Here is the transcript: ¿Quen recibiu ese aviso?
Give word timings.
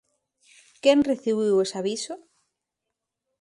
¿Quen 0.83 0.99
recibiu 1.11 1.55
ese 1.63 1.75
aviso? 1.81 2.13